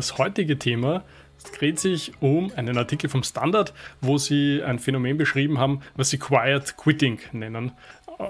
[0.00, 1.04] Das heutige Thema
[1.58, 6.16] dreht sich um einen Artikel vom Standard, wo sie ein Phänomen beschrieben haben, was sie
[6.16, 7.72] Quiet Quitting nennen.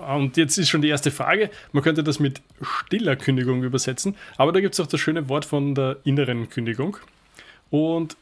[0.08, 4.50] Und jetzt ist schon die erste Frage, man könnte das mit stiller Kündigung übersetzen, aber
[4.50, 6.96] da gibt es auch das schöne Wort von der inneren Kündigung.
[7.70, 8.16] Und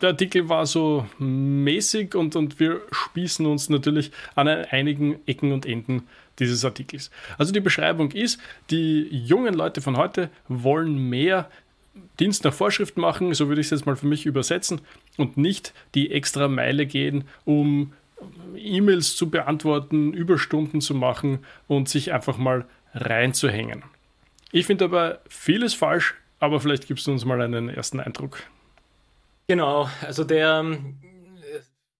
[0.00, 5.66] der Artikel war so mäßig und, und wir spießen uns natürlich an einigen Ecken und
[5.66, 6.06] Enden
[6.38, 7.10] dieses Artikels.
[7.38, 8.38] Also die Beschreibung ist,
[8.70, 11.48] die jungen Leute von heute wollen mehr
[12.20, 14.80] Dienst nach Vorschrift machen, so würde ich es jetzt mal für mich übersetzen,
[15.16, 17.92] und nicht die extra Meile gehen, um
[18.56, 23.82] E-Mails zu beantworten, Überstunden zu machen und sich einfach mal reinzuhängen.
[24.52, 28.38] Ich finde aber vieles falsch, aber vielleicht gibst du uns mal einen ersten Eindruck.
[29.48, 30.96] Genau, also der ähm,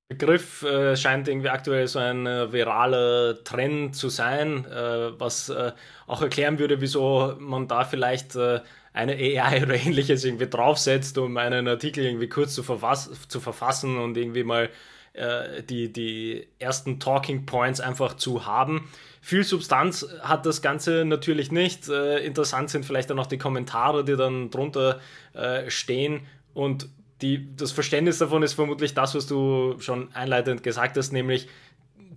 [0.08, 5.72] Begriff äh, scheint irgendwie aktuell so ein äh, viraler Trend zu sein, äh, was äh,
[6.06, 8.60] auch erklären würde, wieso man da vielleicht äh,
[8.95, 14.17] eine AI oder ähnliches irgendwie draufsetzt, um einen Artikel irgendwie kurz zu, zu verfassen und
[14.17, 14.70] irgendwie mal
[15.12, 18.89] äh, die, die ersten Talking Points einfach zu haben.
[19.20, 21.89] Viel Substanz hat das Ganze natürlich nicht.
[21.89, 25.00] interessant sind vielleicht auch noch die Kommentare, die dann drunter
[25.69, 26.91] stehen und
[27.22, 31.48] die, das Verständnis davon ist vermutlich das, was du schon einleitend gesagt hast, nämlich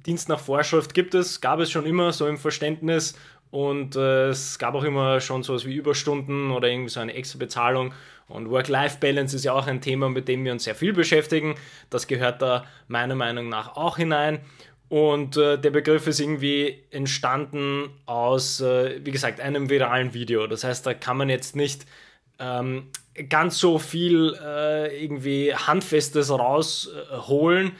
[0.05, 3.15] Dienst nach Vorschrift gibt es, gab es schon immer so im Verständnis
[3.51, 7.39] und äh, es gab auch immer schon sowas wie Überstunden oder irgendwie so eine extra
[7.39, 7.93] Bezahlung.
[8.27, 11.55] Und Work-Life-Balance ist ja auch ein Thema, mit dem wir uns sehr viel beschäftigen.
[11.89, 14.41] Das gehört da meiner Meinung nach auch hinein.
[14.89, 20.47] Und äh, der Begriff ist irgendwie entstanden aus, äh, wie gesagt, einem viralen Video.
[20.47, 21.85] Das heißt, da kann man jetzt nicht
[22.39, 22.89] ähm,
[23.29, 27.73] ganz so viel äh, irgendwie Handfestes rausholen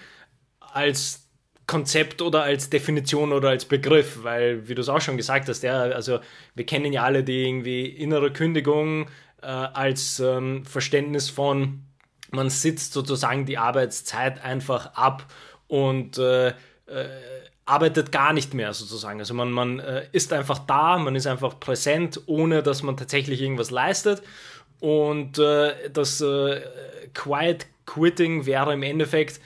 [0.60, 1.27] als
[1.68, 5.64] Konzept oder als Definition oder als Begriff, weil, wie du es auch schon gesagt hast,
[5.64, 6.20] ja, also
[6.56, 9.08] wir kennen ja alle die irgendwie innere Kündigung
[9.42, 11.84] äh, als ähm, Verständnis von,
[12.32, 15.26] man sitzt sozusagen die Arbeitszeit einfach ab
[15.68, 16.54] und äh, äh,
[17.66, 19.20] arbeitet gar nicht mehr sozusagen.
[19.20, 23.42] Also man, man äh, ist einfach da, man ist einfach präsent, ohne dass man tatsächlich
[23.42, 24.24] irgendwas leistet.
[24.80, 26.62] Und äh, das äh,
[27.14, 29.42] Quiet Quitting wäre im Endeffekt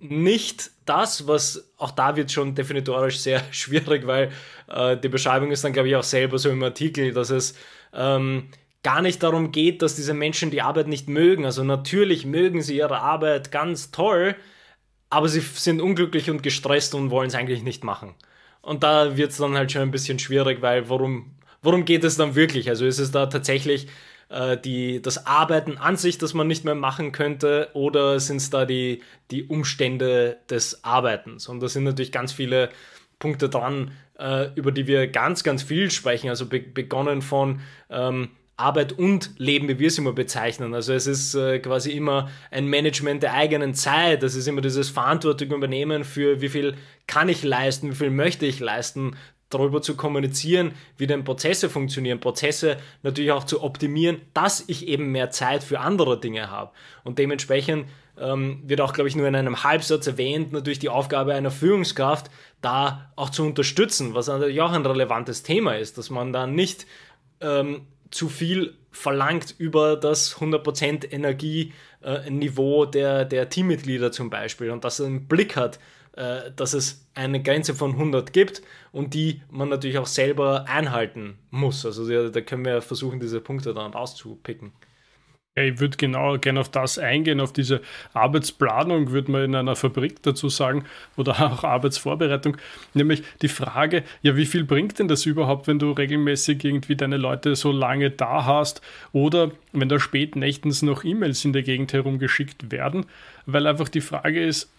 [0.00, 4.30] nicht das, was auch da wird schon definitorisch sehr schwierig, weil
[4.68, 7.54] äh, die Beschreibung ist dann, glaube ich, auch selber so im Artikel, dass es
[7.92, 8.48] ähm,
[8.82, 11.44] gar nicht darum geht, dass diese Menschen die Arbeit nicht mögen.
[11.44, 14.36] Also natürlich mögen sie ihre Arbeit ganz toll,
[15.10, 18.14] aber sie sind unglücklich und gestresst und wollen es eigentlich nicht machen.
[18.62, 22.16] Und da wird es dann halt schon ein bisschen schwierig, weil worum, worum geht es
[22.16, 22.68] dann wirklich?
[22.68, 23.86] Also ist es da tatsächlich
[24.28, 28.50] äh, die, das Arbeiten an sich, das man nicht mehr machen könnte, oder sind es
[28.50, 31.48] da die, die Umstände des Arbeitens?
[31.48, 32.70] Und da sind natürlich ganz viele
[33.18, 36.28] Punkte dran, äh, über die wir ganz, ganz viel sprechen.
[36.28, 37.60] Also be begonnen von
[37.90, 40.74] ähm, Arbeit und Leben, wie wir es immer bezeichnen.
[40.74, 44.22] Also es ist äh, quasi immer ein Management der eigenen Zeit.
[44.22, 46.74] Es ist immer dieses Verantwortung übernehmen für wie viel
[47.06, 49.16] kann ich leisten, wie viel möchte ich leisten,
[49.50, 55.12] darüber zu kommunizieren, wie denn Prozesse funktionieren, Prozesse natürlich auch zu optimieren, dass ich eben
[55.12, 56.72] mehr Zeit für andere Dinge habe.
[57.04, 57.86] Und dementsprechend
[58.18, 62.30] ähm, wird auch, glaube ich, nur in einem Halbsatz erwähnt, natürlich die Aufgabe einer Führungskraft,
[62.60, 66.86] da auch zu unterstützen, was natürlich auch ein relevantes Thema ist, dass man da nicht
[67.40, 75.00] ähm, zu viel verlangt über das 100% Energieniveau der, der Teammitglieder zum Beispiel und dass
[75.00, 75.78] er einen Blick hat,
[76.16, 78.62] dass es eine Grenze von 100 gibt
[78.92, 81.84] und die man natürlich auch selber einhalten muss.
[81.84, 84.72] Also da, da können wir versuchen, diese Punkte dann rauszupicken.
[85.58, 87.80] Ja, ich würde genau gerne auf das eingehen, auf diese
[88.12, 90.84] Arbeitsplanung, würde man in einer Fabrik dazu sagen,
[91.16, 92.58] oder auch Arbeitsvorbereitung.
[92.92, 97.16] Nämlich die Frage, ja, wie viel bringt denn das überhaupt, wenn du regelmäßig irgendwie deine
[97.16, 98.82] Leute so lange da hast
[99.12, 103.06] oder wenn da spät nächtens noch E-Mails in der Gegend herumgeschickt werden?
[103.46, 104.75] Weil einfach die Frage ist, äh,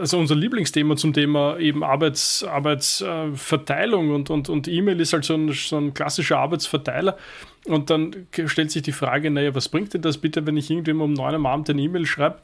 [0.00, 5.34] also unser Lieblingsthema zum Thema eben Arbeits, Arbeitsverteilung und, und, und E-Mail ist halt so
[5.34, 7.16] ein, so ein klassischer Arbeitsverteiler.
[7.66, 11.00] Und dann stellt sich die Frage, naja, was bringt denn das bitte, wenn ich irgendwem
[11.00, 12.38] um neun am Abend eine E-Mail schreibe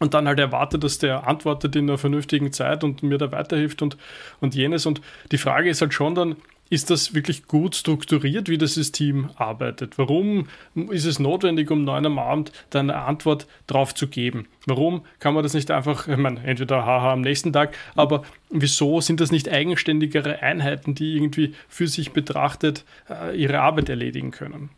[0.00, 3.82] und dann halt erwarte, dass der antwortet in einer vernünftigen Zeit und mir da weiterhilft
[3.82, 3.96] und,
[4.40, 4.86] und jenes.
[4.86, 5.00] Und
[5.30, 6.36] die Frage ist halt schon dann,
[6.70, 9.98] ist das wirklich gut strukturiert, wie das System arbeitet?
[9.98, 14.46] Warum ist es notwendig, um neun am Abend dann eine Antwort drauf zu geben?
[14.66, 19.00] Warum kann man das nicht einfach, ich meine, entweder haha am nächsten Tag, aber wieso
[19.00, 24.70] sind das nicht eigenständigere Einheiten, die irgendwie für sich betrachtet äh, ihre Arbeit erledigen können?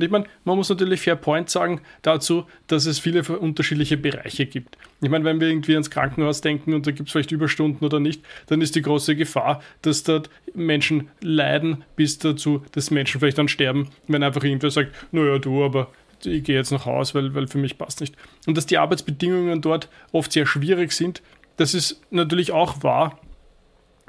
[0.00, 4.46] Und ich meine, man muss natürlich Fair Point sagen dazu, dass es viele unterschiedliche Bereiche
[4.46, 4.78] gibt.
[5.02, 8.00] Ich meine, wenn wir irgendwie ans Krankenhaus denken und da gibt es vielleicht Überstunden oder
[8.00, 13.36] nicht, dann ist die große Gefahr, dass dort Menschen leiden, bis dazu, dass Menschen vielleicht
[13.36, 15.90] dann sterben, wenn einfach irgendwer sagt, naja, du, aber
[16.24, 18.16] ich gehe jetzt nach Hause, weil, weil für mich passt nicht.
[18.46, 21.20] Und dass die Arbeitsbedingungen dort oft sehr schwierig sind,
[21.58, 23.20] das ist natürlich auch wahr.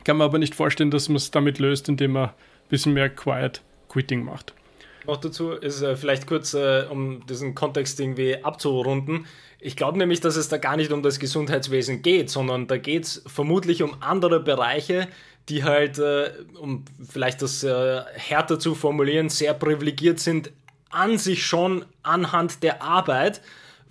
[0.05, 2.33] Kann man aber nicht vorstellen, dass man es damit löst, indem man ein
[2.69, 4.53] bisschen mehr Quiet Quitting macht.
[5.07, 9.25] Noch dazu ist äh, vielleicht kurz, äh, um diesen Kontext irgendwie abzurunden.
[9.59, 13.03] Ich glaube nämlich, dass es da gar nicht um das Gesundheitswesen geht, sondern da geht
[13.03, 15.07] es vermutlich um andere Bereiche,
[15.49, 20.51] die halt, äh, um vielleicht das äh, härter zu formulieren, sehr privilegiert sind
[20.89, 23.41] an sich schon anhand der Arbeit,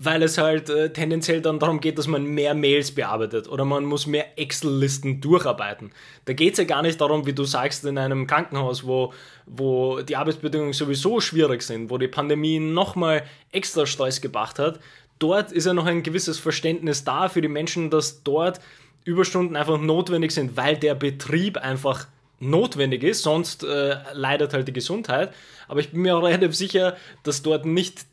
[0.02, 3.84] weil es halt äh, tendenziell dann darum geht, dass man mehr Mails bearbeitet oder man
[3.84, 5.92] muss mehr Excel-Listen durcharbeiten.
[6.24, 9.12] Da geht es ja gar nicht darum, wie du sagst, in einem Krankenhaus, wo,
[9.44, 14.80] wo die Arbeitsbedingungen sowieso schwierig sind, wo die Pandemie nochmal extra Stress gebracht hat.
[15.18, 18.58] Dort ist ja noch ein gewisses Verständnis da für die Menschen, dass dort
[19.04, 22.06] Überstunden einfach notwendig sind, weil der Betrieb einfach
[22.38, 25.34] notwendig ist, sonst äh, leidet halt die Gesundheit.
[25.68, 28.06] Aber ich bin mir auch relativ sicher, dass dort nicht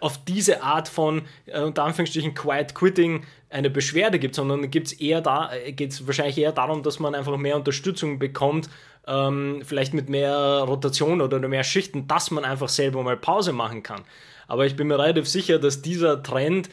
[0.00, 4.92] auf diese Art von äh, unter Anführungsstrichen Quiet Quitting eine Beschwerde gibt, sondern geht es
[4.92, 8.68] eher da, äh, geht es wahrscheinlich eher darum, dass man einfach mehr Unterstützung bekommt,
[9.06, 13.82] ähm, vielleicht mit mehr Rotation oder mehr Schichten, dass man einfach selber mal Pause machen
[13.82, 14.02] kann.
[14.48, 16.68] Aber ich bin mir relativ sicher, dass dieser Trend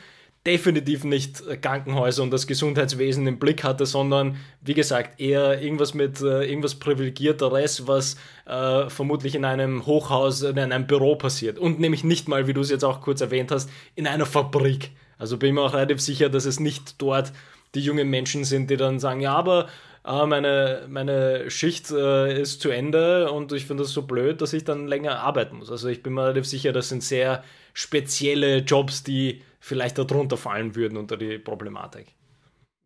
[0.46, 6.20] definitiv nicht Krankenhäuser und das Gesundheitswesen im Blick hatte, sondern wie gesagt eher irgendwas mit
[6.22, 8.16] äh, irgendwas privilegierteres, was
[8.48, 11.60] äh, vermutlich in einem Hochhaus, in einem Büro passiert.
[11.60, 14.92] Und nämlich nicht mal, wie du es jetzt auch kurz erwähnt hast, in einer Fabrik.
[15.20, 17.32] Also bin ich mir auch relativ sicher, dass es nicht dort
[17.76, 19.68] die jungen Menschen sind, die dann sagen, ja, aber
[20.04, 24.54] äh, meine, meine Schicht äh, ist zu Ende und ich finde das so blöd, dass
[24.54, 25.72] ich dann länger arbeiten muss.
[25.72, 30.76] Also ich bin mir relativ sicher, das sind sehr spezielle Jobs, die vielleicht darunter fallen
[30.76, 32.08] würden unter die Problematik.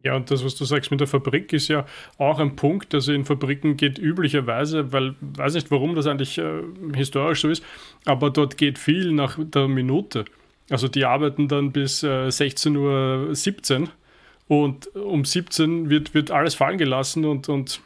[0.04, 1.88] Ja, und das, was du sagst mit der Fabrik, ist ja
[2.20, 2.94] auch ein Punkt.
[2.94, 6.62] Also in Fabriken geht üblicherweise, weil ich weiß nicht, warum das eigentlich äh,
[6.94, 7.64] historisch so ist,
[8.06, 10.26] aber dort geht viel nach der Minute.
[10.70, 13.90] Also die arbeiten dann bis äh, 16.17 Uhr
[14.48, 17.82] und um 17 wird, wird alles fallen gelassen und, und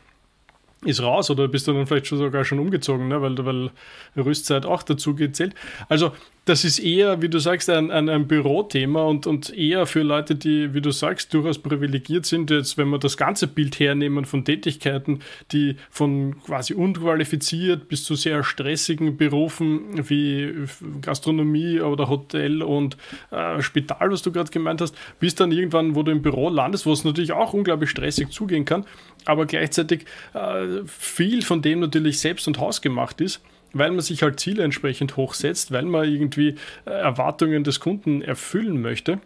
[0.86, 3.22] ist raus oder bist du dann vielleicht schon sogar schon umgezogen, ne?
[3.22, 3.72] weil, weil
[4.16, 5.54] Rüstzeit auch dazu gezählt.
[5.90, 6.14] Also
[6.46, 10.36] das ist eher, wie du sagst, ein, ein, ein, Bürothema und, und eher für Leute,
[10.36, 12.50] die, wie du sagst, durchaus privilegiert sind.
[12.50, 15.20] Jetzt, wenn wir das ganze Bild hernehmen von Tätigkeiten,
[15.52, 20.66] die von quasi unqualifiziert bis zu sehr stressigen Berufen wie
[21.02, 22.98] Gastronomie oder Hotel und
[23.30, 26.86] äh, Spital, was du gerade gemeint hast, bis dann irgendwann, wo du im Büro landest,
[26.88, 28.86] wo es natürlich auch unglaublich stressig zugehen kann,
[29.26, 33.42] aber gleichzeitig äh, viel von dem natürlich selbst und hausgemacht ist
[33.74, 36.56] weil man sich halt Ziele entsprechend hochsetzt, weil man irgendwie
[36.86, 39.20] äh, Erwartungen des Kunden erfüllen möchte.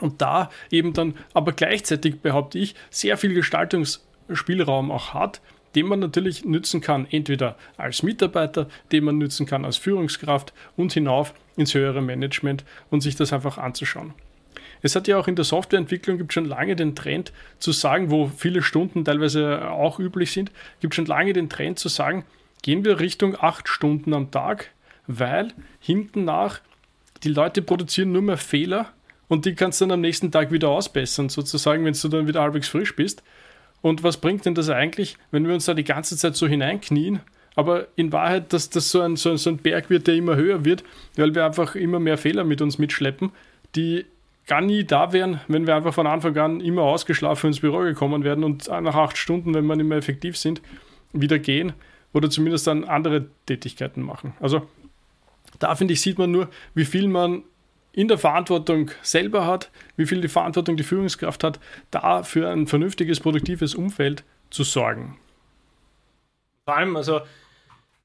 [0.00, 5.40] Und da eben dann aber gleichzeitig, behaupte ich, sehr viel Gestaltungsspielraum auch hat,
[5.74, 10.92] den man natürlich nützen kann, entweder als Mitarbeiter, den man nützen kann als Führungskraft und
[10.92, 14.14] hinauf ins höhere Management und sich das einfach anzuschauen.
[14.82, 18.28] Es hat ja auch in der Softwareentwicklung gibt schon lange den Trend zu sagen, wo
[18.28, 22.24] viele Stunden teilweise auch üblich sind, gibt schon lange den Trend zu sagen,
[22.62, 24.70] gehen wir Richtung acht Stunden am Tag,
[25.06, 26.60] weil hinten nach
[27.24, 28.92] die Leute produzieren nur mehr Fehler
[29.28, 32.42] und die kannst du dann am nächsten Tag wieder ausbessern, sozusagen, wenn du dann wieder
[32.42, 33.22] halbwegs frisch bist.
[33.80, 37.20] Und was bringt denn das eigentlich, wenn wir uns da die ganze Zeit so hineinknien,
[37.54, 40.64] aber in Wahrheit, dass das so ein, so, so ein Berg wird, der immer höher
[40.64, 40.84] wird,
[41.16, 43.30] weil wir einfach immer mehr Fehler mit uns mitschleppen,
[43.76, 44.06] die
[44.48, 48.24] gar nie da wären, wenn wir einfach von Anfang an immer ausgeschlafen ins Büro gekommen
[48.24, 50.60] wären und nach acht Stunden, wenn wir nicht mehr effektiv sind,
[51.12, 51.74] wieder gehen
[52.12, 54.32] oder zumindest dann andere Tätigkeiten machen.
[54.40, 54.66] Also
[55.58, 57.44] da finde ich, sieht man nur, wie viel man
[57.92, 62.66] in der Verantwortung selber hat, wie viel die Verantwortung die Führungskraft hat, da für ein
[62.66, 65.18] vernünftiges, produktives Umfeld zu sorgen.
[66.64, 67.20] Vor allem, also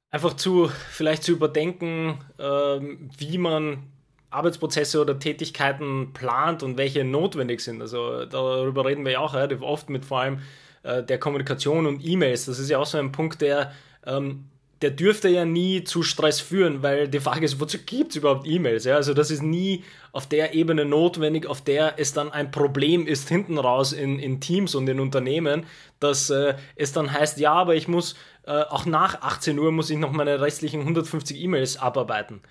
[0.09, 3.92] einfach zu vielleicht zu überdenken, ähm, wie man
[4.34, 7.82] Arbeitsprozesse oder Tätigkeiten plant und welche notwendig sind.
[7.82, 10.40] Also darüber reden wir ja auch relativ oft mit vor allem
[10.84, 12.46] äh, der Kommunikation und E-Mails.
[12.46, 13.72] Das ist ja auch so ein Punkt, der
[14.06, 14.46] ähm,
[14.84, 18.46] der dürfte ja nie zu Stress führen, weil die Frage ist, wozu gibt es überhaupt
[18.46, 18.84] E-Mails?
[18.84, 18.96] Ja?
[18.96, 23.30] Also das ist nie auf der Ebene notwendig, auf der es dann ein Problem ist
[23.30, 25.66] hinten raus in, in Teams und in Unternehmen,
[26.02, 29.90] dass äh, es dann heißt, ja, aber ich muss äh, auch nach 18 Uhr muss
[29.90, 32.42] ich noch meine restlichen 150 E-Mails abarbeiten.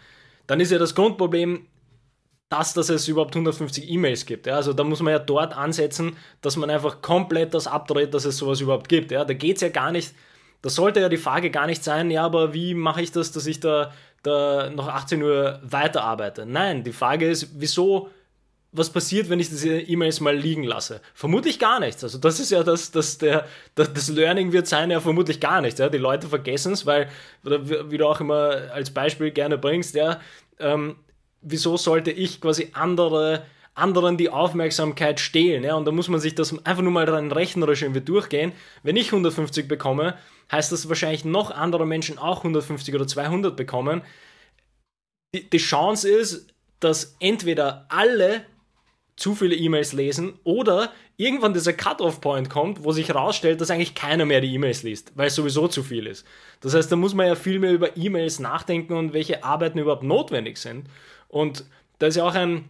[0.46, 1.66] Dann ist ja das Grundproblem,
[2.52, 4.46] das, dass es überhaupt 150 E-Mails gibt.
[4.46, 4.56] Ja?
[4.56, 8.36] Also da muss man ja dort ansetzen, dass man einfach komplett das abdreht, dass es
[8.36, 9.10] sowas überhaupt gibt.
[9.10, 9.24] Ja?
[9.24, 10.12] Da geht es ja gar nicht
[10.62, 13.46] das sollte ja die Frage gar nicht sein, ja, aber wie mache ich das, dass
[13.46, 13.92] ich da,
[14.22, 16.46] da noch 18 Uhr weiterarbeite?
[16.46, 18.10] Nein, die Frage ist, wieso,
[18.70, 21.00] was passiert, wenn ich diese E-Mails mal liegen lasse?
[21.14, 22.04] Vermutlich gar nichts.
[22.04, 25.60] Also das ist ja das, das, der, das, das Learning wird sein, ja vermutlich gar
[25.60, 25.80] nichts.
[25.80, 25.88] Ja?
[25.88, 27.10] Die Leute vergessen es, weil,
[27.42, 30.20] wie du auch immer als Beispiel gerne bringst, ja,
[30.60, 30.96] ähm,
[31.42, 33.44] wieso sollte ich quasi andere
[33.74, 35.64] anderen die Aufmerksamkeit stehlen.
[35.64, 35.76] Ja?
[35.76, 38.52] Und da muss man sich das einfach nur mal dran rechnerisch irgendwie durchgehen.
[38.82, 40.16] Wenn ich 150 bekomme,
[40.50, 44.02] heißt das wahrscheinlich noch andere Menschen auch 150 oder 200 bekommen.
[45.34, 46.48] Die, die Chance ist,
[46.80, 48.44] dass entweder alle
[49.16, 54.24] zu viele E-Mails lesen oder irgendwann dieser Cut-off-Point kommt, wo sich herausstellt, dass eigentlich keiner
[54.24, 56.26] mehr die E-Mails liest, weil es sowieso zu viel ist.
[56.60, 60.02] Das heißt, da muss man ja viel mehr über E-Mails nachdenken und welche Arbeiten überhaupt
[60.02, 60.88] notwendig sind.
[61.32, 61.64] Und
[61.98, 62.68] da ist ja auch ein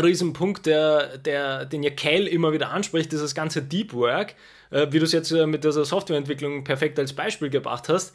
[0.00, 4.34] Riesenpunkt, der, der, den ja Cal immer wieder anspricht, dieses ganze Deep Work,
[4.70, 8.14] äh, wie du es jetzt äh, mit dieser Softwareentwicklung perfekt als Beispiel gebracht hast.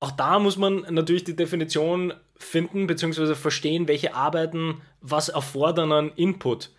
[0.00, 6.12] Auch da muss man natürlich die Definition finden, beziehungsweise verstehen, welche Arbeiten was erfordern an
[6.16, 6.70] Input.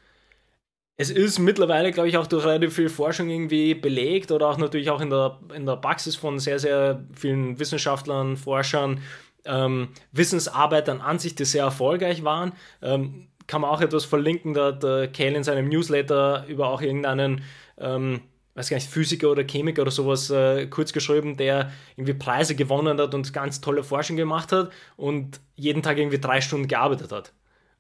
[0.98, 4.92] Es ist mittlerweile, glaube ich, auch durch relativ viel Forschung irgendwie belegt oder auch natürlich
[4.92, 9.02] auch in der, in der Praxis von sehr, sehr vielen Wissenschaftlern, Forschern,
[9.46, 12.54] ähm, Wissensarbeitern an sich, die sehr erfolgreich waren.
[12.82, 16.82] Ähm, kann man auch etwas verlinken, da hat der Cal in seinem Newsletter über auch
[16.82, 17.44] irgendeinen,
[17.78, 18.22] ähm,
[18.56, 23.00] weiß gar nicht, Physiker oder Chemiker oder sowas äh, kurz geschrieben, der irgendwie Preise gewonnen
[23.00, 27.34] hat und ganz tolle Forschung gemacht hat und jeden Tag irgendwie drei Stunden gearbeitet hat.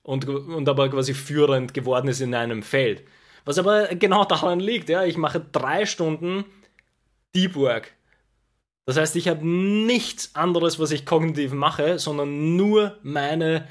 [0.03, 3.03] Und, und aber quasi führend geworden ist in einem Feld.
[3.45, 6.45] Was aber genau daran liegt, ja, ich mache drei Stunden
[7.35, 7.93] Deep Work.
[8.85, 13.67] Das heißt, ich habe nichts anderes, was ich kognitiv mache, sondern nur meine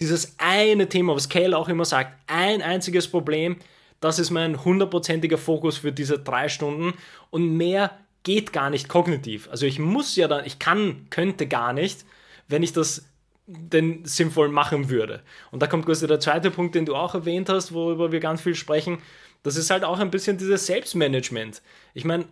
[0.00, 3.56] dieses eine Thema, was Cal auch immer sagt, ein einziges Problem,
[4.00, 6.94] das ist mein hundertprozentiger Fokus für diese drei Stunden
[7.30, 9.48] und mehr geht gar nicht kognitiv.
[9.50, 12.04] Also ich muss ja dann, ich kann, könnte gar nicht,
[12.48, 13.06] wenn ich das
[13.46, 15.22] denn sinnvoll machen würde.
[15.50, 18.40] Und da kommt quasi der zweite Punkt, den du auch erwähnt hast, worüber wir ganz
[18.40, 18.98] viel sprechen.
[19.42, 21.60] Das ist halt auch ein bisschen dieses Selbstmanagement.
[21.92, 22.24] Ich meine,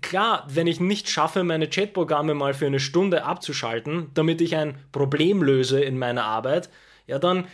[0.00, 4.76] klar, wenn ich nicht schaffe, meine Chatprogramme mal für eine Stunde abzuschalten, damit ich ein
[4.92, 6.70] Problem löse in meiner Arbeit,
[7.06, 7.44] ja, dann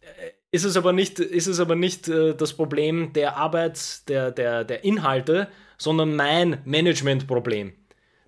[0.00, 4.30] äh, ist es aber nicht, ist es aber nicht äh, das Problem der Arbeit, der,
[4.30, 7.72] der, der Inhalte, sondern mein Managementproblem.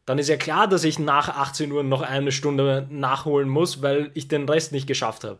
[0.06, 4.10] Dann ist ja klar, dass ich nach 18 Uhr noch eine Stunde nachholen muss, weil
[4.14, 5.38] ich den Rest nicht geschafft habe.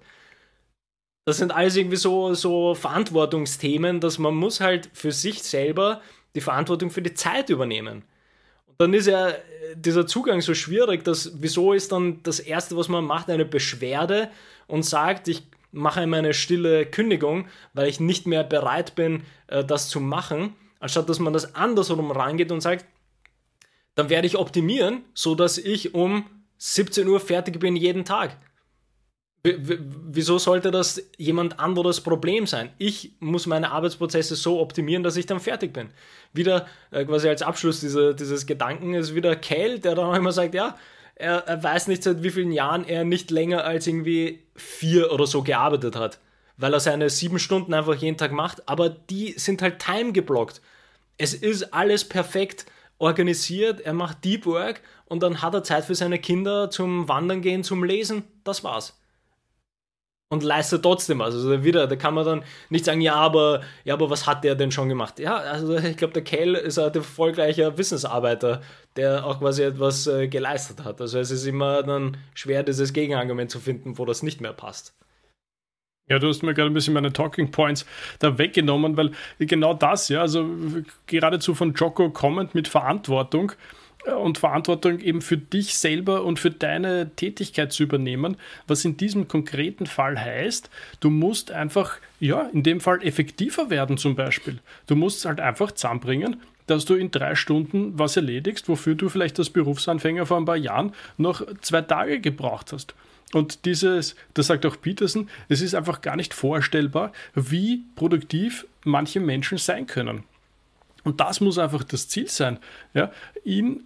[1.26, 6.00] Das sind alles irgendwie so, so Verantwortungsthemen, dass man muss halt für sich selber
[6.34, 8.04] die Verantwortung für die Zeit übernehmen.
[8.80, 9.37] Dann ist ja äh,
[9.76, 14.30] dieser Zugang so schwierig, dass wieso ist dann das Erste, was man macht, eine Beschwerde
[14.68, 19.90] und sagt, ich mache meine stille Kündigung, weil ich nicht mehr bereit bin, äh, das
[19.90, 22.87] zu machen, anstatt dass man das andersrum rangeht und sagt,
[23.96, 26.25] dann werde ich optimieren, so dass ich um
[26.56, 28.38] 17 Uhr fertig bin jeden Tag.
[29.42, 32.70] Wieso sollte das jemand anderes Problem sein?
[32.76, 35.88] Ich muss meine Arbeitsprozesse so optimieren, dass ich dann fertig bin.
[36.32, 40.32] Wieder äh, quasi als Abschluss dieser, dieses Gedanken ist wieder Cal, der dann auch immer
[40.32, 40.76] sagt, ja,
[41.14, 45.26] er, er weiß nicht seit wie vielen Jahren er nicht länger als irgendwie vier oder
[45.26, 46.18] so gearbeitet hat.
[46.59, 50.61] Weil er seine sieben Stunden einfach jeden Tag macht, aber die sind halt time geblockt.
[51.16, 52.66] Es ist alles perfekt
[52.99, 57.40] organisiert, er macht Deep Work und dann hat er Zeit für seine Kinder zum Wandern
[57.40, 58.25] gehen, zum Lesen.
[58.44, 59.00] Das war's
[60.30, 61.34] und leistet trotzdem was.
[61.34, 64.54] Also wieder, da kann man dann nicht sagen, ja, aber, ja, aber was hat der
[64.54, 65.18] denn schon gemacht?
[65.18, 68.62] Ja, also ich glaube, der Kell ist ein erfolgreicher Wissensarbeiter,
[68.96, 71.00] der auch quasi etwas äh, geleistet hat.
[71.00, 74.94] Also es ist immer dann schwer, dieses Gegenargument zu finden, wo das nicht mehr passt.
[76.08, 77.87] Ja, du hast mir gerade ein bisschen meine Talking Points
[78.18, 80.49] da weggenommen, weil genau das, ja, also
[81.06, 83.52] geradezu von Jocko kommend mit Verantwortung,
[84.07, 89.28] und Verantwortung eben für dich selber und für deine Tätigkeit zu übernehmen, was in diesem
[89.28, 94.59] konkreten Fall heißt, du musst einfach, ja, in dem Fall effektiver werden zum Beispiel.
[94.87, 99.38] Du musst halt einfach zusammenbringen, dass du in drei Stunden was erledigst, wofür du vielleicht
[99.38, 102.95] als Berufsanfänger vor ein paar Jahren noch zwei Tage gebraucht hast.
[103.33, 109.21] Und dieses, das sagt auch Peterson, es ist einfach gar nicht vorstellbar, wie produktiv manche
[109.21, 110.25] Menschen sein können.
[111.04, 112.59] Und das muss einfach das Ziel sein,
[112.95, 113.12] ja,
[113.45, 113.85] in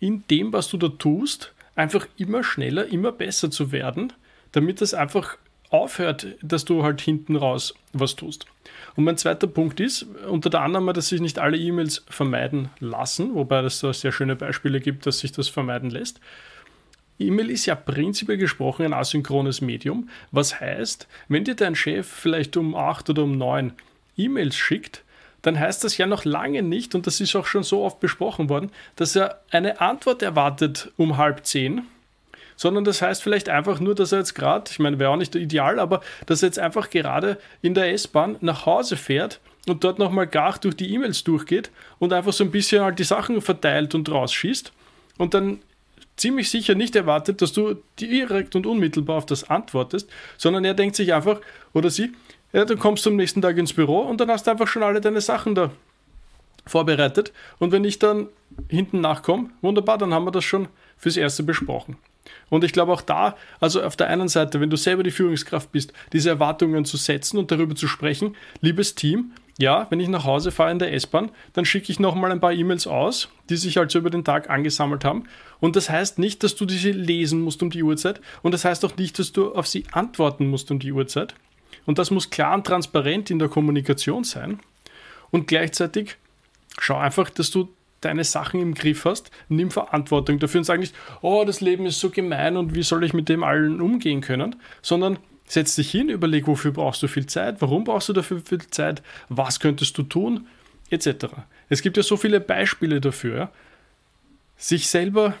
[0.00, 4.12] in dem, was du da tust, einfach immer schneller, immer besser zu werden,
[4.52, 5.36] damit es einfach
[5.70, 8.46] aufhört, dass du halt hinten raus was tust.
[8.96, 13.34] Und mein zweiter Punkt ist, unter der Annahme, dass sich nicht alle E-Mails vermeiden lassen,
[13.34, 16.20] wobei es da sehr schöne Beispiele gibt, dass sich das vermeiden lässt.
[17.18, 22.56] E-Mail ist ja prinzipiell gesprochen ein asynchrones Medium, was heißt, wenn dir dein Chef vielleicht
[22.56, 23.72] um 8 oder um 9
[24.16, 25.04] E-Mails schickt,
[25.42, 28.48] dann heißt das ja noch lange nicht, und das ist auch schon so oft besprochen
[28.48, 31.82] worden, dass er eine Antwort erwartet um halb zehn,
[32.56, 35.34] sondern das heißt vielleicht einfach nur, dass er jetzt gerade, ich meine, wäre auch nicht
[35.36, 39.98] ideal, aber dass er jetzt einfach gerade in der S-Bahn nach Hause fährt und dort
[39.98, 43.94] nochmal gar durch die E-Mails durchgeht und einfach so ein bisschen halt die Sachen verteilt
[43.94, 44.72] und rausschießt
[45.18, 45.60] und dann
[46.16, 50.96] ziemlich sicher nicht erwartet, dass du direkt und unmittelbar auf das antwortest, sondern er denkt
[50.96, 51.40] sich einfach,
[51.72, 52.12] oder sie,
[52.52, 55.00] ja, du kommst am nächsten Tag ins Büro und dann hast du einfach schon alle
[55.00, 55.70] deine Sachen da
[56.66, 57.32] vorbereitet.
[57.58, 58.28] Und wenn ich dann
[58.68, 61.96] hinten nachkomme, wunderbar, dann haben wir das schon fürs Erste besprochen.
[62.50, 65.72] Und ich glaube auch da, also auf der einen Seite, wenn du selber die Führungskraft
[65.72, 70.24] bist, diese Erwartungen zu setzen und darüber zu sprechen, liebes Team, ja, wenn ich nach
[70.24, 73.78] Hause fahre in der S-Bahn, dann schicke ich nochmal ein paar E-Mails aus, die sich
[73.78, 75.24] also über den Tag angesammelt haben.
[75.58, 78.20] Und das heißt nicht, dass du diese lesen musst um die Uhrzeit.
[78.42, 81.34] Und das heißt auch nicht, dass du auf sie antworten musst um die Uhrzeit.
[81.88, 84.60] Und das muss klar und transparent in der Kommunikation sein.
[85.30, 86.16] Und gleichzeitig
[86.78, 87.70] schau einfach, dass du
[88.02, 91.98] deine Sachen im Griff hast, nimm Verantwortung dafür und sag nicht, oh, das Leben ist
[91.98, 96.10] so gemein und wie soll ich mit dem allen umgehen können, sondern setz dich hin,
[96.10, 100.02] überleg, wofür brauchst du viel Zeit, warum brauchst du dafür viel Zeit, was könntest du
[100.02, 100.46] tun,
[100.90, 101.28] etc.
[101.70, 103.50] Es gibt ja so viele Beispiele dafür,
[104.58, 105.36] sich selber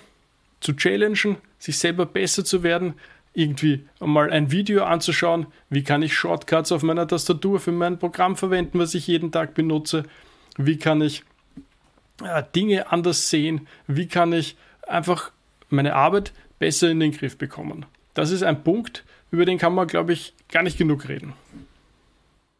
[0.60, 2.94] zu challengen, sich selber besser zu werden,
[3.38, 8.36] irgendwie mal ein Video anzuschauen, wie kann ich Shortcuts auf meiner Tastatur für mein Programm
[8.36, 10.02] verwenden, was ich jeden Tag benutze,
[10.56, 11.22] wie kann ich
[12.22, 15.30] äh, Dinge anders sehen, wie kann ich einfach
[15.68, 17.86] meine Arbeit besser in den Griff bekommen.
[18.14, 21.34] Das ist ein Punkt, über den kann man, glaube ich, gar nicht genug reden.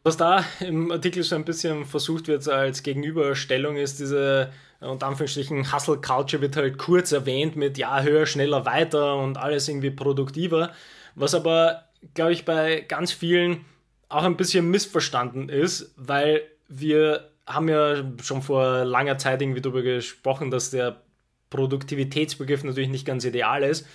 [0.03, 5.73] Was da im Artikel so ein bisschen versucht wird als Gegenüberstellung ist diese unter Anführungsstrichen
[5.73, 10.71] Hustle Culture wird halt kurz erwähnt mit ja, höher, schneller, weiter und alles irgendwie produktiver.
[11.15, 13.65] Was aber, glaube ich, bei ganz vielen
[14.07, 19.81] auch ein bisschen missverstanden ist, weil wir haben ja schon vor langer Zeit irgendwie darüber
[19.81, 21.01] gesprochen, dass der
[21.49, 23.85] Produktivitätsbegriff natürlich nicht ganz ideal ist,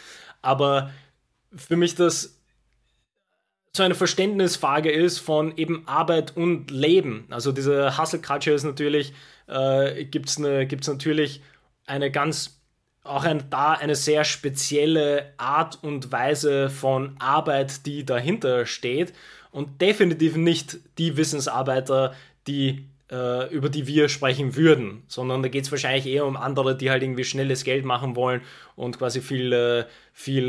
[0.43, 0.91] aber
[1.55, 2.34] für mich das
[3.77, 7.27] so eine Verständnisfrage ist von eben Arbeit und Leben.
[7.31, 9.13] Also diese Hustle Culture ist natürlich,
[9.49, 11.43] äh, gibt es eine, gibt's natürlich
[11.87, 12.61] eine ganz,
[13.03, 19.13] auch ein, da eine sehr spezielle Art und Weise von Arbeit, die dahinter steht
[19.51, 22.15] und definitiv nicht die Wissensarbeiter,
[22.47, 26.77] die äh, über die wir sprechen würden, sondern da geht es wahrscheinlich eher um andere,
[26.77, 28.41] die halt irgendwie schnelles Geld machen wollen
[28.75, 29.85] und quasi viel, äh,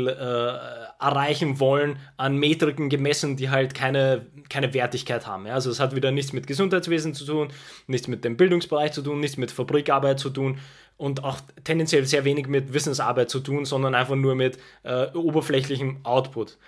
[0.08, 0.58] äh,
[0.98, 5.46] erreichen wollen an Metriken gemessen, die halt keine, keine Wertigkeit haben.
[5.46, 7.48] Also es hat wieder nichts mit Gesundheitswesen zu tun,
[7.86, 10.58] nichts mit dem Bildungsbereich zu tun, nichts mit Fabrikarbeit zu tun
[10.96, 16.00] und auch tendenziell sehr wenig mit Wissensarbeit zu tun, sondern einfach nur mit äh, oberflächlichem
[16.02, 16.58] Output.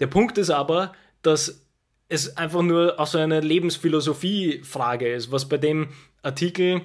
[0.00, 1.67] Der Punkt ist aber, dass
[2.08, 5.88] es einfach nur auch so eine Lebensphilosophie-Frage ist, was bei dem
[6.22, 6.82] Artikel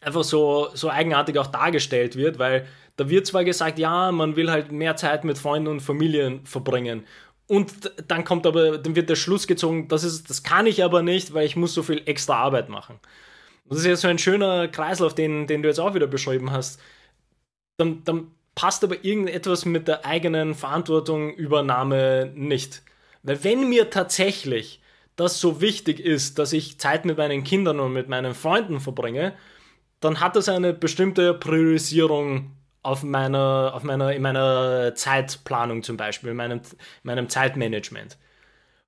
[0.00, 4.50] einfach so, so eigenartig auch dargestellt wird, weil da wird zwar gesagt, ja, man will
[4.50, 7.04] halt mehr Zeit mit Freunden und Familien verbringen.
[7.46, 11.02] Und dann kommt aber, dann wird der Schluss gezogen, das, ist, das kann ich aber
[11.02, 12.98] nicht, weil ich muss so viel extra Arbeit machen.
[13.66, 16.80] Das ist ja so ein schöner Kreislauf, den, den du jetzt auch wieder beschrieben hast.
[17.78, 22.82] Dann, dann passt aber irgendetwas mit der eigenen Verantwortungübernahme nicht.
[23.22, 24.80] Weil wenn mir tatsächlich
[25.16, 29.34] das so wichtig ist, dass ich Zeit mit meinen Kindern und mit meinen Freunden verbringe,
[30.00, 32.52] dann hat das eine bestimmte Priorisierung
[32.82, 38.16] auf meiner, auf meiner, in meiner Zeitplanung zum Beispiel, in meinem, in meinem Zeitmanagement.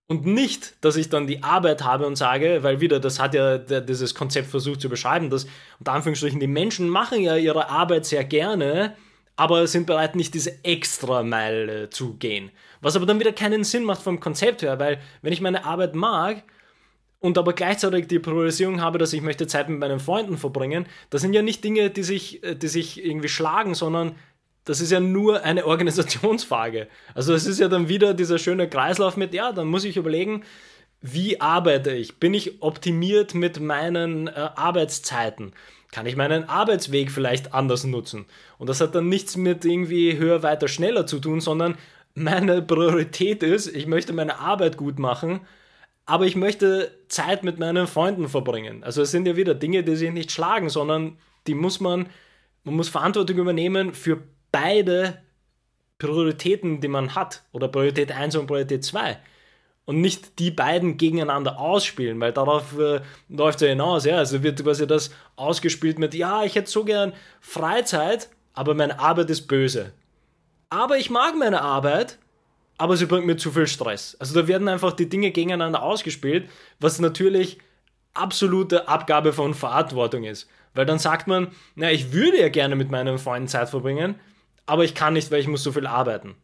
[0.07, 3.59] Und nicht, dass ich dann die Arbeit habe und sage, weil wieder, das hat ja
[3.59, 5.47] dieses Konzept versucht zu beschreiben, dass
[5.79, 8.97] unter Anführungsstrichen die Menschen machen ja ihre Arbeit sehr gerne,
[9.41, 12.51] aber sind bereit, nicht diese Extra-Meile zu gehen.
[12.83, 15.95] Was aber dann wieder keinen Sinn macht vom Konzept her, weil wenn ich meine Arbeit
[15.95, 16.43] mag
[17.21, 21.23] und aber gleichzeitig die Priorisierung habe, dass ich möchte Zeit mit meinen Freunden verbringen, das
[21.23, 24.15] sind ja nicht Dinge, die sich, die sich irgendwie schlagen, sondern
[24.67, 26.89] das ist ja nur eine Organisationsfrage.
[27.15, 30.45] Also es ist ja dann wieder dieser schöne Kreislauf mit, ja, dann muss ich überlegen,
[31.01, 32.21] wie arbeite ich?
[32.21, 35.55] Bin ich optimiert mit meinen äh, Arbeitszeiten?
[35.93, 38.27] Kann ich meinen Arbeitsweg vielleicht anders nutzen.
[38.59, 41.77] Und das hat dann nichts mit irgendwie höher, weiter, schneller zu tun, sondern
[42.15, 45.41] meine Priorität ist, ich möchte meine Arbeit gut machen,
[46.07, 48.83] aber ich möchte Zeit mit meinen Freunden verbringen.
[48.83, 52.09] Also es sind ja wieder Dinge, die sich nicht schlagen, sondern die muss man,
[52.65, 54.23] man muss Verantwortung übernehmen für
[54.53, 55.23] beide
[55.99, 59.19] Prioritäten, die man hat, oder Priorität 1 und Priorität 2
[59.91, 64.05] und nicht die beiden gegeneinander ausspielen, weil darauf äh, läuft es ja hinaus.
[64.05, 64.19] Ja?
[64.19, 69.31] Also wird quasi das ausgespielt mit, ja, ich hätte so gern Freizeit, aber meine Arbeit
[69.31, 69.93] ist böse.
[70.69, 72.19] Aber ich mag meine Arbeit,
[72.79, 74.17] aber sie bringt mir zu viel Stress.
[74.21, 76.49] Also da werden einfach die Dinge gegeneinander ausgespielt,
[76.79, 77.59] was natürlich
[78.15, 80.49] absolute Abgabe von Verantwortung ist.
[80.73, 84.21] Weil dann sagt man, na, ich würde ja gerne mit meinen Freunden Zeit verbringen,
[84.67, 86.37] aber ich kann nicht, weil ich muss so viel arbeiten.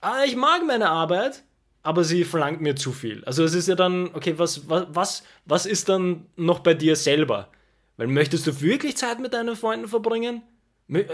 [0.00, 1.42] Ah, ich mag meine Arbeit,
[1.82, 3.24] aber sie verlangt mir zu viel.
[3.24, 6.96] Also es ist ja dann, okay, was, was, was, was ist dann noch bei dir
[6.96, 7.48] selber?
[7.96, 10.42] Weil möchtest du wirklich Zeit mit deinen Freunden verbringen?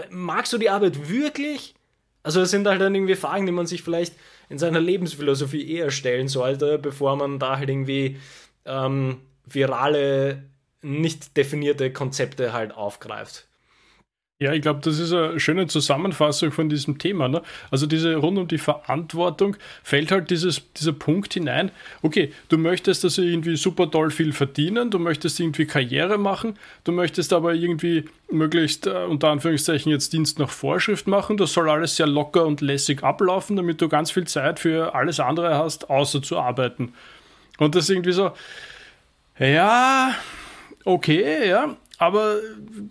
[0.09, 1.75] Magst du die Arbeit wirklich?
[2.23, 4.13] Also es sind halt dann irgendwie Fragen, die man sich vielleicht
[4.49, 8.17] in seiner Lebensphilosophie eher stellen sollte, bevor man da halt irgendwie
[8.65, 10.43] ähm, virale,
[10.81, 13.48] nicht definierte Konzepte halt aufgreift.
[14.41, 17.27] Ja, ich glaube, das ist eine schöne Zusammenfassung von diesem Thema.
[17.27, 17.41] Ne?
[17.71, 21.71] Also diese rund um die Verantwortung fällt halt dieses, dieser Punkt hinein.
[22.03, 26.93] Okay, du möchtest also irgendwie super toll viel verdienen, du möchtest irgendwie Karriere machen, du
[26.93, 31.35] möchtest aber irgendwie möglichst äh, unter Anführungszeichen jetzt Dienst nach Vorschrift machen.
[31.35, 35.19] Das soll alles sehr locker und lässig ablaufen, damit du ganz viel Zeit für alles
[35.19, 36.93] andere hast, außer zu arbeiten.
[37.57, 38.31] Und das ist irgendwie so,
[39.37, 40.15] ja,
[40.85, 42.37] okay, ja, aber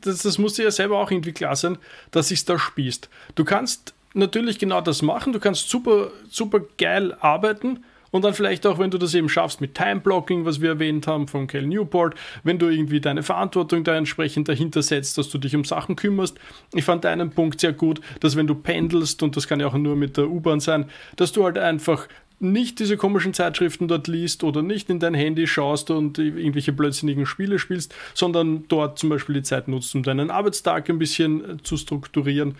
[0.02, 1.78] das, das muss dir ja selber auch irgendwie klar sein,
[2.12, 3.08] dass sich da spießt.
[3.34, 8.66] Du kannst natürlich genau das machen, du kannst super, super geil arbeiten und dann vielleicht
[8.66, 12.14] auch, wenn du das eben schaffst mit Time-Blocking, was wir erwähnt haben von Cal Newport,
[12.42, 16.38] wenn du irgendwie deine Verantwortung da entsprechend dahinter setzt, dass du dich um Sachen kümmerst.
[16.74, 19.74] Ich fand deinen Punkt sehr gut, dass wenn du pendelst, und das kann ja auch
[19.74, 22.08] nur mit der U-Bahn sein, dass du halt einfach
[22.40, 27.26] nicht diese komischen Zeitschriften dort liest oder nicht in dein Handy schaust und irgendwelche blödsinnigen
[27.26, 31.62] Spiele spielst, sondern dort zum Beispiel die Zeit nutzt, um deinen Arbeitstag ein bisschen äh,
[31.62, 32.56] zu strukturieren.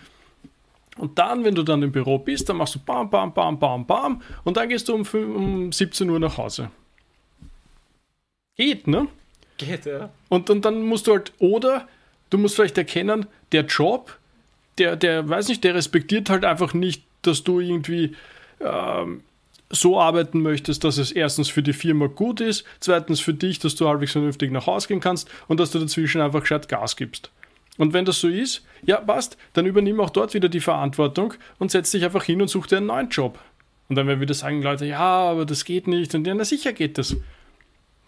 [0.97, 3.85] Und dann, wenn du dann im Büro bist, dann machst du bam, bam, bam, bam,
[3.85, 6.71] bam und dann gehst du um, um 17 Uhr nach Hause.
[8.57, 9.07] Geht, ne?
[9.57, 10.09] Geht, ja.
[10.27, 11.87] Und, und dann musst du halt, oder
[12.29, 14.17] du musst vielleicht erkennen, der Job,
[14.77, 18.15] der, der, weiß nicht, der respektiert halt einfach nicht, dass du irgendwie
[18.59, 19.21] ähm,
[19.69, 23.75] so arbeiten möchtest, dass es erstens für die Firma gut ist, zweitens für dich, dass
[23.75, 27.31] du halbwegs vernünftig nach Hause gehen kannst und dass du dazwischen einfach gescheit Gas gibst.
[27.77, 31.71] Und wenn das so ist, ja, passt, dann übernimm auch dort wieder die Verantwortung und
[31.71, 33.39] setz dich einfach hin und such dir einen neuen Job.
[33.87, 36.13] Und dann werden wieder sagen Leute, ja, aber das geht nicht.
[36.13, 37.15] Und ja, na sicher geht das.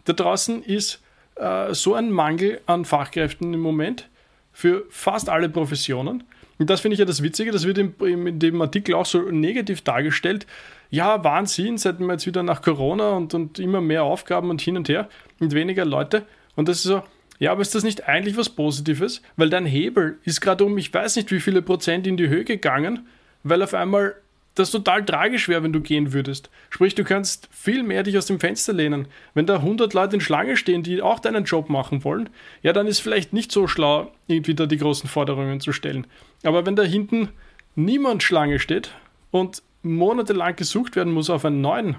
[0.06, 1.02] Da draußen ist
[1.36, 4.10] äh, so ein Mangel an Fachkräften im Moment
[4.52, 6.24] für fast alle Professionen.
[6.60, 9.21] Und das finde ich ja das Witzige, das wird in, in dem Artikel auch so
[9.21, 10.45] negativ dargestellt
[10.92, 14.78] ja, Wahnsinn, seit wir jetzt wieder nach Corona und, und immer mehr Aufgaben und hin
[14.78, 16.24] und her und weniger Leute.
[16.56, 17.02] Und das ist so,
[17.40, 19.22] ja, aber ist das nicht eigentlich was Positives?
[19.38, 22.44] Weil dein Hebel ist gerade um, ich weiß nicht wie viele Prozent in die Höhe
[22.44, 23.08] gegangen,
[23.44, 24.16] weil auf einmal
[24.56, 26.50] das total tragisch wäre, wenn du gehen würdest.
[26.70, 29.08] Sprich, du kannst viel mehr dich aus dem Fenster lehnen.
[29.34, 32.30] Wenn da 100 Leute in Schlange stehen, die auch deinen Job machen wollen,
[32.62, 36.06] ja, dann ist vielleicht nicht so schlau, irgendwie da die großen Forderungen zu stellen.
[36.44, 37.30] Aber wenn da hinten
[37.76, 38.92] niemand Schlange steht
[39.32, 41.96] und monatelang gesucht werden muss auf einen neuen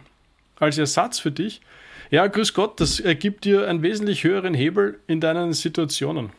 [0.57, 1.61] als Ersatz für dich,
[2.11, 6.31] ja, grüß Gott, das ergibt dir einen wesentlich höheren Hebel in deinen Situationen.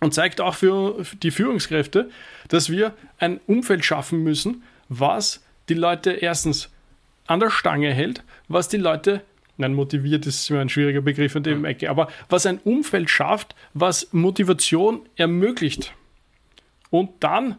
[0.00, 2.10] Und zeigt auch für die Führungskräfte,
[2.48, 6.70] dass wir ein Umfeld schaffen müssen, was die Leute erstens
[7.28, 9.22] an der Stange hält, was die Leute,
[9.56, 11.64] nein, motiviert ist immer ein schwieriger Begriff an dem.
[11.64, 15.94] Ecke, aber was ein Umfeld schafft, was Motivation ermöglicht.
[16.90, 17.56] Und dann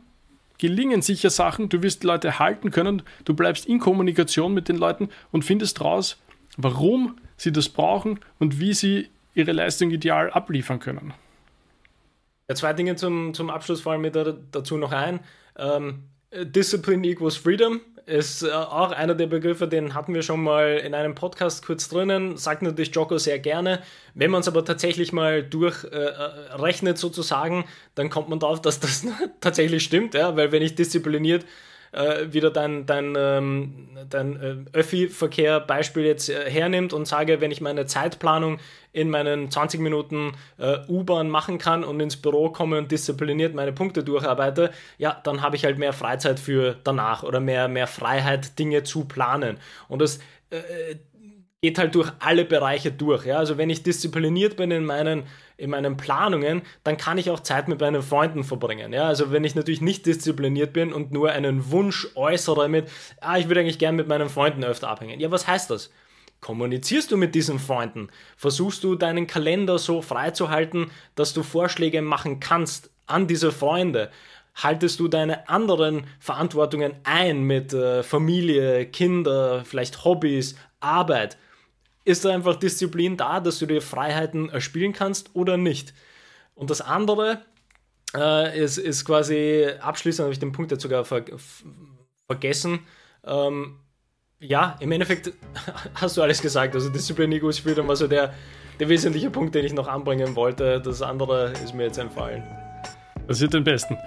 [0.64, 5.10] gelingen sicher Sachen, du wirst Leute halten können, du bleibst in Kommunikation mit den Leuten
[5.34, 6.24] und findest raus,
[6.56, 11.14] warum sie das brauchen und wie sie ihre Leistung ideal abliefern können.
[12.48, 15.20] Ja, zwei Dinge zum, zum Abschluss fallen mir da, dazu noch ein.
[15.58, 16.04] Ähm,
[16.42, 20.94] Discipline equals Freedom ist äh, auch einer der Begriffe, den hatten wir schon mal in
[20.94, 23.82] einem Podcast kurz drinnen, sagt natürlich Jocko sehr gerne.
[24.14, 27.66] Wenn man es aber tatsächlich mal durchrechnet äh, sozusagen,
[27.96, 29.06] dann kommt man darauf, dass das
[29.42, 30.36] tatsächlich stimmt, ja?
[30.36, 31.46] weil wenn ich diszipliniert
[31.94, 37.62] äh, wieder dein, dein, ähm, dein äh, Öffi-Verkehr-Beispiel jetzt äh, hernimmt und sage, wenn ich
[37.62, 38.60] meine Zeitplanung
[38.92, 43.74] in meinen 20 Minuten äh, U-Bahn machen kann und ins Büro komme und diszipliniert meine
[43.74, 48.58] Punkte durcharbeite, ja, dann habe ich halt mehr Freizeit für danach oder mehr, mehr Freiheit,
[48.60, 49.58] Dinge zu planen.
[49.88, 50.18] Und das
[50.50, 50.96] äh,
[51.62, 53.26] geht halt durch alle Bereiche durch.
[53.26, 53.38] Ja?
[53.38, 55.24] Also wenn ich diszipliniert bin in meinen,
[55.58, 58.94] in meinen Planungen, dann kann ich auch Zeit mit meinen Freunden verbringen.
[58.94, 59.08] Ja?
[59.08, 62.90] Also wenn ich natürlich nicht diszipliniert bin und nur einen Wunsch äußere mit,
[63.22, 65.20] ah, ich würde eigentlich gerne mit meinen Freunden öfter abhängen.
[65.20, 65.92] Ja, was heißt das?
[66.42, 68.10] Kommunizierst du mit diesen Freunden?
[68.36, 74.12] Versuchst du deinen Kalender so freizuhalten, dass du Vorschläge machen kannst an diese Freunde?
[74.56, 81.38] haltest du deine anderen Verantwortungen ein mit äh, Familie, Kinder, vielleicht Hobbys, Arbeit?
[82.06, 85.94] Ist da einfach Disziplin da, dass du dir Freiheiten erspielen kannst oder nicht.
[86.56, 87.42] Und das andere
[88.16, 91.24] äh, ist, ist quasi, abschließend habe ich den Punkt jetzt sogar ver
[92.28, 92.80] vergessen.
[93.26, 93.80] Ähm,
[94.40, 95.32] ja, im Endeffekt
[95.96, 96.76] hast du alles gesagt.
[96.76, 98.34] Also Disziplin equals Freedom war so der,
[98.80, 100.82] der wesentliche Punkt, den ich noch anbringen wollte.
[100.82, 102.44] Das andere ist mir jetzt entfallen.
[103.28, 103.98] Das ist den besten.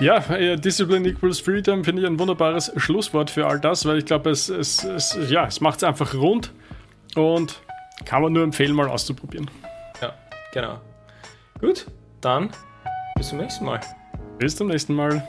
[0.00, 0.20] Ja,
[0.56, 4.48] Discipline equals Freedom finde ich ein wunderbares Schlusswort für all das, weil ich glaube, es,
[4.48, 6.52] es, es, ja, es macht es einfach rund.
[7.16, 7.60] Und
[8.04, 9.50] kann man nur empfehlen, mal auszuprobieren.
[10.00, 10.14] Ja,
[10.52, 10.80] genau.
[11.60, 11.86] Gut,
[12.20, 12.50] dann
[13.16, 13.80] bis zum nächsten Mal.
[14.38, 15.22] Bis zum nächsten Mal.